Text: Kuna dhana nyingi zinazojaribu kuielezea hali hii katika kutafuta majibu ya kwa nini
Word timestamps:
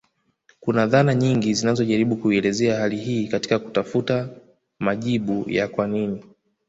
Kuna 0.59 0.87
dhana 0.87 1.15
nyingi 1.15 1.53
zinazojaribu 1.53 2.15
kuielezea 2.15 2.79
hali 2.79 2.97
hii 2.97 3.27
katika 3.27 3.59
kutafuta 3.59 4.29
majibu 4.79 5.45
ya 5.51 5.67
kwa 5.67 5.87
nini 5.87 6.23